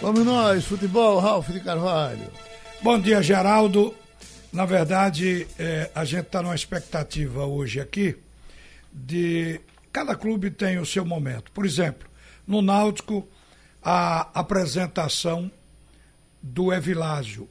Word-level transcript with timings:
Vamos 0.00 0.24
nós, 0.24 0.64
futebol, 0.64 1.18
Ralf 1.18 1.48
de 1.48 1.58
Carvalho. 1.58 2.30
Bom 2.80 3.00
dia, 3.00 3.20
Geraldo. 3.20 3.92
Na 4.52 4.64
verdade, 4.64 5.44
é, 5.58 5.90
a 5.92 6.04
gente 6.04 6.26
está 6.26 6.40
numa 6.40 6.54
expectativa 6.54 7.44
hoje 7.44 7.80
aqui 7.80 8.16
de. 8.92 9.60
Cada 9.92 10.14
clube 10.14 10.52
tem 10.52 10.78
o 10.78 10.86
seu 10.86 11.04
momento. 11.04 11.50
Por 11.50 11.66
exemplo, 11.66 12.08
no 12.46 12.62
Náutico, 12.62 13.26
a 13.82 14.28
apresentação 14.38 15.50
do 16.40 16.72
Evilásio, 16.72 17.48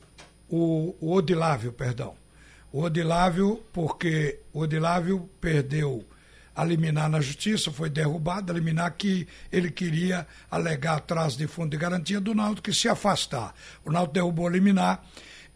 o, 0.50 0.96
o 1.02 1.12
Odilávio, 1.12 1.74
perdão. 1.74 2.16
O 2.72 2.82
Odilávio, 2.82 3.62
porque 3.74 4.40
o 4.54 4.60
Odilávio 4.60 5.30
perdeu 5.42 6.06
a 6.58 6.64
liminar 6.64 7.08
na 7.08 7.22
justiça, 7.22 7.72
foi 7.72 7.88
derrubado, 7.88 8.52
a 8.52 8.56
liminar 8.56 8.92
que 8.98 9.28
ele 9.52 9.70
queria 9.70 10.26
alegar 10.50 10.98
atrás 10.98 11.38
de 11.38 11.46
fundo 11.46 11.70
de 11.70 11.78
garantia 11.78 12.20
do 12.20 12.34
Náutico 12.34 12.72
que 12.72 12.74
se 12.76 12.90
afastar. 12.90 13.54
O 13.86 13.92
Náutico 13.92 14.16
derrubou 14.16 14.48
a 14.48 14.50
liminar, 14.50 15.04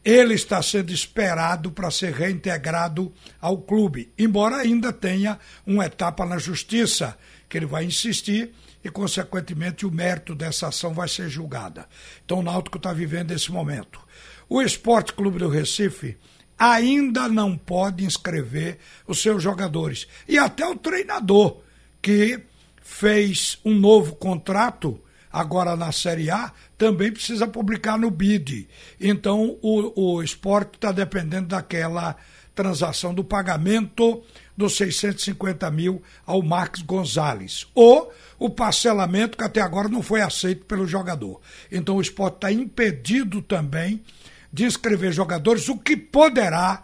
ele 0.06 0.36
está 0.36 0.62
sendo 0.62 0.94
esperado 0.94 1.72
para 1.72 1.90
ser 1.90 2.14
reintegrado 2.14 3.12
ao 3.40 3.58
clube, 3.58 4.14
embora 4.16 4.58
ainda 4.58 4.94
tenha 4.94 5.40
uma 5.66 5.88
etapa 5.88 6.24
na 6.24 6.38
justiça 6.38 7.18
que 7.50 7.58
ele 7.58 7.66
vai 7.66 7.84
insistir 7.84 8.54
e, 8.84 8.90
consequentemente, 8.90 9.88
o 9.88 9.92
mérito 9.92 10.36
dessa 10.36 10.68
ação 10.68 10.94
vai 10.94 11.08
ser 11.08 11.28
julgada. 11.30 11.88
Então 12.24 12.40
o 12.40 12.44
Náutico 12.44 12.78
está 12.78 12.94
vivendo 12.94 13.32
esse 13.32 13.52
momento. 13.52 14.00
O 14.48 14.62
Esporte 14.62 15.14
Clube 15.14 15.40
do 15.40 15.50
Recife 15.50 16.16
ainda 16.62 17.28
não 17.28 17.58
pode 17.58 18.06
inscrever 18.06 18.78
os 19.08 19.20
seus 19.20 19.42
jogadores. 19.42 20.08
E 20.28 20.38
até 20.38 20.64
o 20.64 20.76
treinador, 20.76 21.58
que 22.00 22.40
fez 22.84 23.58
um 23.66 23.74
novo 23.74 24.14
contrato 24.16 25.02
agora 25.34 25.76
na 25.76 25.92
Série 25.92 26.30
A, 26.30 26.52
também 26.78 27.12
precisa 27.12 27.48
publicar 27.48 27.98
no 27.98 28.12
BID. 28.12 28.68
Então 29.00 29.58
o, 29.60 30.18
o 30.18 30.22
esporte 30.22 30.76
está 30.76 30.92
dependendo 30.92 31.48
daquela 31.48 32.16
transação 32.54 33.12
do 33.12 33.24
pagamento 33.24 34.22
dos 34.56 34.76
650 34.78 35.72
mil 35.72 36.04
ao 36.28 36.44
Marcos 36.44 36.84
Gonzalez. 36.84 37.66
Ou 37.74 38.14
o 38.38 38.52
parcelamento 38.52 39.36
que 39.36 39.44
até 39.44 39.62
agora 39.62 39.90
não 39.90 40.04
foi 40.04 40.22
aceito 40.22 40.66
pelo 40.66 40.86
jogador. 40.86 41.42
Então 41.72 41.96
o 41.96 42.02
esporte 42.02 42.36
está 42.36 42.52
impedido 42.52 43.42
também 43.42 44.04
de 44.52 44.66
inscrever 44.66 45.12
jogadores, 45.12 45.70
o 45.70 45.78
que 45.78 45.96
poderá 45.96 46.84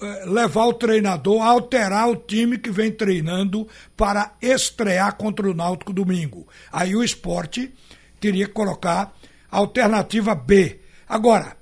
eh, 0.00 0.24
levar 0.26 0.66
o 0.66 0.74
treinador 0.74 1.42
a 1.42 1.46
alterar 1.46 2.08
o 2.08 2.16
time 2.16 2.58
que 2.58 2.70
vem 2.70 2.92
treinando 2.92 3.66
para 3.96 4.34
estrear 4.42 5.16
contra 5.16 5.48
o 5.48 5.54
Náutico 5.54 5.92
domingo. 5.92 6.46
Aí 6.70 6.94
o 6.94 7.02
esporte 7.02 7.72
teria 8.20 8.46
que 8.46 8.52
colocar 8.52 9.14
alternativa 9.50 10.34
B. 10.34 10.80
Agora, 11.08 11.56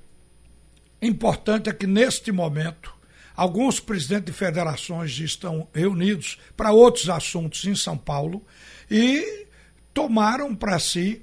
importante 1.00 1.70
é 1.70 1.72
que 1.72 1.86
neste 1.86 2.32
momento 2.32 2.92
alguns 3.36 3.78
presidentes 3.78 4.26
de 4.26 4.32
federações 4.32 5.16
estão 5.18 5.68
reunidos 5.72 6.38
para 6.56 6.72
outros 6.72 7.08
assuntos 7.08 7.64
em 7.64 7.74
São 7.74 7.96
Paulo 7.96 8.44
e 8.90 9.46
tomaram 9.92 10.54
para 10.54 10.78
si 10.78 11.22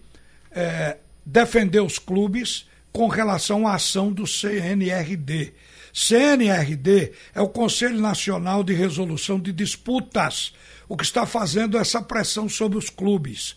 é, 0.52 0.98
defender 1.26 1.82
os 1.82 2.00
clubes 2.00 2.70
com 2.92 3.08
relação 3.08 3.68
à 3.68 3.76
ação 3.76 4.12
do 4.12 4.28
CNRD. 4.28 5.54
CNRD 5.94 7.12
é 7.34 7.42
o 7.42 7.50
Conselho 7.50 8.00
Nacional 8.00 8.64
de 8.64 8.74
Resolução 8.74 9.40
de 9.40 9.52
Disputas, 9.52 10.54
o 10.88 10.98
que 10.98 11.04
está 11.04 11.26
fazendo 11.26 11.78
essa 11.78 12.02
pressão 12.02 12.50
sobre 12.50 12.78
os 12.78 12.90
clubes, 12.90 13.56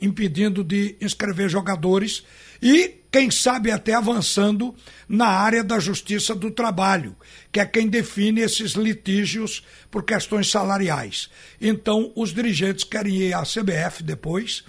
impedindo 0.00 0.64
de 0.64 0.96
inscrever 1.00 1.48
jogadores 1.48 2.24
e, 2.60 3.02
quem 3.10 3.30
sabe, 3.30 3.70
até 3.70 3.94
avançando 3.94 4.74
na 5.08 5.26
área 5.26 5.62
da 5.62 5.78
justiça 5.78 6.34
do 6.34 6.50
trabalho, 6.50 7.16
que 7.50 7.60
é 7.60 7.66
quem 7.66 7.88
define 7.88 8.40
esses 8.40 8.72
litígios 8.72 9.64
por 9.90 10.04
questões 10.04 10.50
salariais. 10.50 11.28
Então, 11.60 12.12
os 12.16 12.32
dirigentes 12.32 12.84
querem 12.84 13.14
ir 13.14 13.34
à 13.34 13.42
CBF 13.42 14.02
depois 14.02 14.64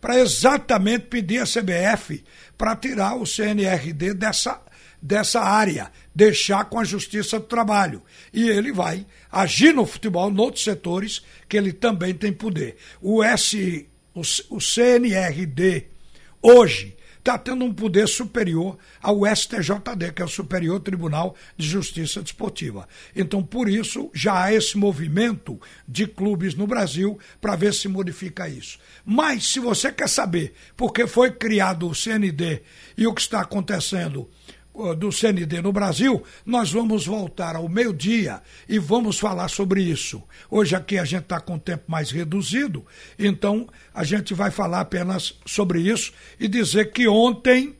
para 0.00 0.18
exatamente 0.18 1.06
pedir 1.06 1.40
à 1.40 1.44
CBF 1.44 2.22
para 2.56 2.76
tirar 2.76 3.16
o 3.16 3.26
CNRD 3.26 4.14
dessa, 4.14 4.60
dessa 5.00 5.40
área, 5.40 5.90
deixar 6.14 6.64
com 6.64 6.78
a 6.78 6.84
Justiça 6.84 7.38
do 7.38 7.46
Trabalho. 7.46 8.02
E 8.32 8.48
ele 8.48 8.72
vai 8.72 9.06
agir 9.30 9.74
no 9.74 9.86
futebol, 9.86 10.30
em 10.30 10.40
outros 10.40 10.64
setores, 10.64 11.22
que 11.48 11.56
ele 11.56 11.72
também 11.72 12.14
tem 12.14 12.32
poder. 12.32 12.76
O, 13.00 13.22
S, 13.22 13.86
o, 14.14 14.20
o 14.50 14.60
CNRD, 14.60 15.86
hoje, 16.42 16.96
está 17.26 17.36
tendo 17.36 17.64
um 17.64 17.74
poder 17.74 18.06
superior 18.06 18.78
ao 19.02 19.26
STJD, 19.26 20.12
que 20.14 20.22
é 20.22 20.24
o 20.24 20.28
Superior 20.28 20.78
Tribunal 20.78 21.34
de 21.56 21.66
Justiça 21.66 22.22
Desportiva. 22.22 22.88
Então, 23.16 23.42
por 23.42 23.68
isso, 23.68 24.08
já 24.14 24.44
há 24.44 24.54
esse 24.54 24.78
movimento 24.78 25.60
de 25.88 26.06
clubes 26.06 26.54
no 26.54 26.68
Brasil 26.68 27.18
para 27.40 27.56
ver 27.56 27.74
se 27.74 27.88
modifica 27.88 28.48
isso. 28.48 28.78
Mas, 29.04 29.48
se 29.48 29.58
você 29.58 29.90
quer 29.90 30.08
saber 30.08 30.54
por 30.76 30.92
que 30.92 31.04
foi 31.08 31.32
criado 31.32 31.88
o 31.88 31.94
CND 31.94 32.62
e 32.96 33.08
o 33.08 33.12
que 33.12 33.20
está 33.20 33.40
acontecendo 33.40 34.30
do 34.98 35.10
CND 35.10 35.62
no 35.62 35.72
Brasil, 35.72 36.22
nós 36.44 36.70
vamos 36.70 37.06
voltar 37.06 37.56
ao 37.56 37.68
meio-dia 37.68 38.42
e 38.68 38.78
vamos 38.78 39.18
falar 39.18 39.48
sobre 39.48 39.82
isso. 39.82 40.22
Hoje 40.50 40.76
aqui 40.76 40.98
a 40.98 41.04
gente 41.04 41.22
está 41.22 41.40
com 41.40 41.54
o 41.54 41.60
tempo 41.60 41.84
mais 41.88 42.10
reduzido, 42.10 42.84
então 43.18 43.68
a 43.94 44.04
gente 44.04 44.34
vai 44.34 44.50
falar 44.50 44.80
apenas 44.80 45.38
sobre 45.46 45.80
isso 45.80 46.12
e 46.38 46.46
dizer 46.46 46.92
que 46.92 47.08
ontem 47.08 47.74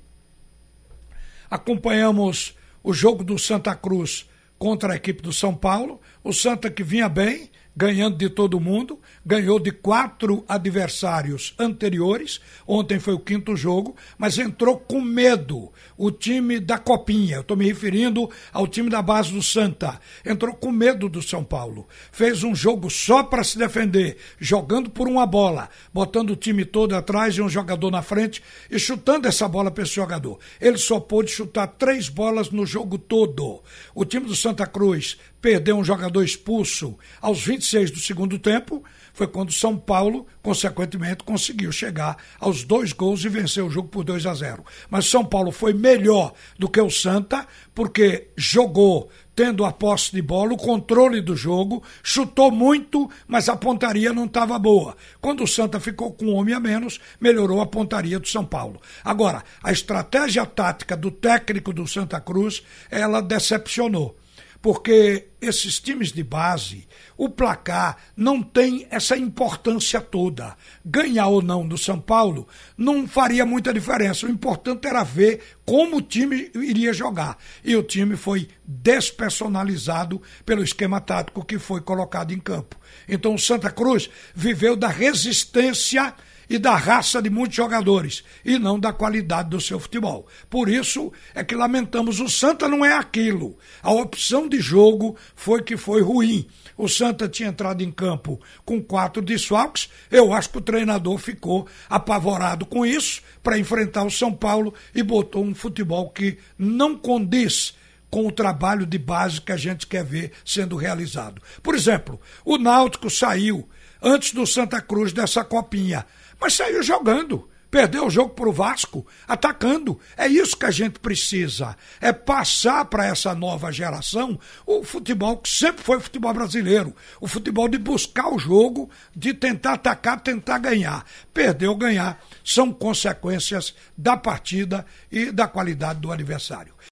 acompanhamos 1.51 2.55
o 2.83 2.93
jogo 2.93 3.23
do 3.23 3.39
Santa 3.39 3.75
Cruz 3.75 4.29
contra 4.59 4.93
a 4.93 4.97
equipe 4.97 5.23
do 5.23 5.33
São 5.33 5.55
Paulo. 5.55 6.01
O 6.25 6.33
Santa 6.33 6.71
que 6.71 6.83
vinha 6.83 7.09
bem, 7.09 7.51
ganhando 7.77 8.17
de 8.17 8.31
todo 8.31 8.59
mundo, 8.59 8.99
ganhou 9.25 9.61
de 9.61 9.71
quatro 9.71 10.45
adversários 10.49 11.55
anteriores. 11.59 12.41
Ontem 12.67 12.99
foi 12.99 13.13
o 13.13 13.19
quinto 13.19 13.55
jogo, 13.55 13.95
mas 14.17 14.39
entrou 14.39 14.79
com 14.79 15.01
medo. 15.01 15.71
O 15.97 16.11
time 16.11 16.59
da 16.59 16.79
Copinha, 16.79 17.37
eu 17.37 17.41
estou 17.43 17.57
me 17.57 17.67
referindo 17.67 18.31
ao 18.53 18.67
time 18.67 18.89
da 18.89 19.03
base 19.03 19.33
do 19.33 19.43
Santa, 19.43 20.01
entrou 20.25 20.55
com 20.55 20.73
medo 20.73 21.09
do 21.09 21.21
São 21.21 21.45
Paulo. 21.45 21.87
Fez 22.11 22.43
um 22.43 22.55
jogo 22.55 22.89
só 22.89 23.23
para 23.23 23.45
se 23.45 23.59
defender, 23.59 24.17
jogando 24.39 24.89
por 24.89 25.07
uma 25.07 25.27
bola, 25.27 25.69
botando 25.93 26.31
o 26.31 26.37
time 26.37 26.65
todo 26.65 26.95
atrás 26.95 27.35
e 27.35 27.43
um 27.43 27.49
jogador 27.49 27.91
na 27.91 28.01
frente 28.01 28.43
e 28.71 28.79
chutando 28.79 29.29
essa 29.29 29.47
bola 29.47 29.71
para 29.71 29.83
esse 29.83 29.95
jogador. 29.95 30.39
Ele 30.61 30.79
só 30.79 30.99
pôde 30.99 31.31
chutar 31.31 31.67
três 31.67 32.09
bolas 32.09 32.51
no 32.51 32.65
jogo 32.65 32.97
todo. 32.97 33.63
O 33.95 34.05
time 34.05 34.27
do 34.27 34.37
Santa 34.37 34.67
Cruz 34.67 35.19
perdeu 35.47 35.77
um 35.77 35.85
jogador 35.85 36.25
expulso 36.25 36.99
aos 37.21 37.47
26 37.47 37.93
do 37.93 38.01
segundo 38.01 38.37
tempo, 38.37 38.83
foi 39.15 39.29
quando 39.29 39.53
São 39.53 39.79
Paulo, 39.79 40.27
consequentemente, 40.43 41.23
conseguiu 41.23 41.71
chegar 41.71 42.17
aos 42.41 42.65
dois 42.65 42.93
gols 42.93 43.25
e 43.25 43.29
vencer 43.29 43.63
o 43.63 43.71
jogo 43.71 43.87
por 43.87 44.03
2 44.03 44.27
a 44.27 44.35
0. 44.35 44.65
Mas 44.91 45.07
São 45.07 45.25
Paulo 45.25 45.53
foi 45.53 45.73
melhor 45.73 46.33
do 46.59 46.69
que 46.69 46.81
o 46.81 46.91
Santa, 46.91 47.47
porque 47.73 48.27
jogou 48.37 49.09
tendo 49.37 49.65
a 49.65 49.71
posse 49.71 50.11
de 50.11 50.21
bola, 50.21 50.55
o 50.55 50.57
controle 50.57 51.21
do 51.21 51.37
jogo, 51.37 51.81
chutou 52.03 52.51
muito, 52.51 53.09
mas 53.29 53.49
a 53.49 53.55
pontaria 53.55 54.13
não 54.13 54.25
estava 54.25 54.59
boa. 54.59 54.97
Quando 55.21 55.45
o 55.45 55.47
Santa 55.47 55.79
ficou 55.79 56.13
com 56.13 56.25
um 56.25 56.35
homem 56.35 56.55
a 56.55 56.59
menos, 56.59 56.99
melhorou 57.21 57.61
a 57.61 57.67
pontaria 57.67 58.19
do 58.19 58.27
São 58.27 58.45
Paulo. 58.45 58.81
Agora, 59.05 59.45
a 59.63 59.71
estratégia 59.71 60.45
tática 60.45 60.97
do 60.97 61.13
técnico 61.13 61.73
do 61.73 61.87
Santa 61.87 62.21
Cruz, 62.21 62.65
ela 62.91 63.21
decepcionou 63.21 64.17
porque 64.61 65.29
esses 65.41 65.79
times 65.79 66.13
de 66.13 66.23
base, 66.23 66.87
o 67.17 67.29
placar 67.29 67.97
não 68.17 68.43
tem 68.43 68.87
essa 68.91 69.17
importância 69.17 70.01
toda. 70.01 70.57
Ganhar 70.85 71.29
ou 71.29 71.41
não 71.41 71.67
do 71.67 71.79
São 71.79 72.01
Paulo 72.01 72.49
não 72.77 73.07
faria 73.07 73.47
muita 73.47 73.73
diferença. 73.73 74.27
O 74.27 74.31
importante 74.31 74.87
era 74.87 75.05
ver 75.05 75.41
como 75.65 75.99
o 75.99 76.03
time 76.03 76.51
iria 76.55 76.93
jogar. 76.93 77.39
E 77.65 77.77
o 77.77 77.83
time 77.83 78.17
foi 78.17 78.49
despersonalizado 78.67 80.21
pelo 80.45 80.63
esquema 80.63 81.01
tático 81.01 81.45
que 81.45 81.59
foi 81.59 81.81
colocado 81.81 82.33
em 82.33 82.39
campo. 82.39 82.77
Então 83.09 83.35
o 83.35 83.39
Santa 83.39 83.71
Cruz 83.71 84.11
viveu 84.35 84.77
da 84.77 84.89
resistência 84.89 86.15
e 86.49 86.59
da 86.59 86.77
raça 86.77 87.21
de 87.21 87.29
muitos 87.29 87.57
jogadores 87.57 88.25
e 88.45 88.59
não 88.59 88.79
da 88.79 88.93
qualidade 88.93 89.51
do 89.51 89.61
seu 89.61 89.79
futebol. 89.79 90.27
Por 90.49 90.69
isso 90.69 91.13
é 91.35 91.43
que 91.43 91.55
lamentamos 91.55 92.21
o 92.21 92.29
Santa 92.29 92.69
não 92.69 92.85
é 92.85 92.95
aquilo. 92.95 93.57
A 93.83 93.93
opção 93.93 94.49
de 94.49 94.61
jogo 94.61 95.17
foi 95.35 95.63
que 95.63 95.77
foi 95.77 96.03
ruim. 96.03 96.47
O 96.77 96.89
Santa 96.89 97.29
tinha 97.29 97.49
entrado 97.49 97.83
em 97.83 97.91
campo 97.91 98.41
com 98.65 98.83
quatro 98.83 99.23
desfalques. 99.23 99.89
Eu 100.11 100.33
acho 100.33 100.51
que 100.51 100.59
o 100.59 100.63
treinador 100.63 101.19
ficou 101.19 101.67
apavorado 101.89 102.67
com 102.67 102.85
isso 102.85 103.23
para 103.43 103.59
enfrentar 103.59 104.05
o 104.05 104.11
São 104.11 104.33
Paulo 104.33 104.75
e 104.95 105.03
botou 105.03 105.45
um 105.45 105.55
futebol 105.55 106.11
que 106.11 106.39
não 106.59 106.97
condiz 106.97 107.75
com 108.11 108.27
o 108.27 108.33
trabalho 108.33 108.87
de 108.87 108.99
base 108.99 109.41
que 109.41 109.53
a 109.53 109.57
gente 109.57 109.87
quer 109.87 110.05
ver 110.05 110.33
sendo 110.45 110.77
realizado. 110.77 111.43
Por 111.63 111.75
exemplo, 111.75 112.21
o 112.45 112.57
Náutico 112.57 113.11
saiu 113.11 113.69
antes 114.07 114.33
do 114.33 114.47
Santa 114.47 114.81
Cruz 114.81 115.13
dessa 115.13 115.45
copinha 115.45 116.07
mas 116.41 116.55
saiu 116.55 116.83
jogando. 116.83 117.49
Perdeu 117.69 118.07
o 118.07 118.11
jogo 118.11 118.31
para 118.31 118.49
o 118.49 118.53
Vasco, 118.53 119.05
atacando. 119.27 119.99
É 120.17 120.29
isso 120.29 120.57
que 120.57 120.65
a 120.65 120.71
gente 120.71 121.01
precisa. 121.01 121.77
É 122.01 122.13
passar 122.13 122.85
para 122.85 123.05
essa 123.05 123.35
nova 123.35 123.73
geração 123.73 124.39
o 124.65 124.85
futebol 124.85 125.37
que 125.37 125.49
sempre 125.49 125.83
foi 125.83 125.97
o 125.97 126.01
futebol 126.01 126.33
brasileiro. 126.33 126.95
O 127.21 127.27
futebol 127.27 127.69
de 127.69 127.77
buscar 127.77 128.33
o 128.33 128.39
jogo, 128.39 128.89
de 129.15 129.35
tentar 129.35 129.75
atacar, 129.75 130.21
tentar 130.21 130.59
ganhar. 130.59 131.05
Perder 131.35 131.67
ou 131.67 131.77
ganhar 131.77 132.23
são 132.45 132.73
consequências 132.73 133.75
da 133.99 134.17
partida 134.17 134.87
e 135.11 135.33
da 135.33 135.49
qualidade 135.49 136.01
do 136.01 136.13
adversário. 136.13 136.73